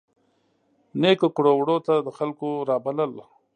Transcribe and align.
نیکو 1.01 1.27
کړو 1.35 1.51
وړو 1.57 1.77
ته 1.87 1.93
د 2.05 2.07
خلکو 2.17 2.49
رابلل. 2.69 3.11